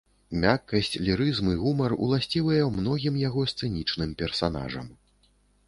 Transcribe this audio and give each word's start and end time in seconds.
Мяккасць, 0.43 0.95
лірызм 1.07 1.51
і 1.51 1.57
гумар 1.65 1.95
уласцівыя 2.07 2.63
многім 2.79 3.21
яго 3.27 3.47
сцэнічным 3.55 4.19
персанажам. 4.25 4.93